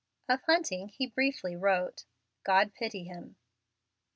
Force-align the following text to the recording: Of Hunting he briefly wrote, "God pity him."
Of 0.27 0.41
Hunting 0.47 0.87
he 0.87 1.05
briefly 1.05 1.55
wrote, 1.55 2.05
"God 2.43 2.73
pity 2.73 3.03
him." 3.03 3.35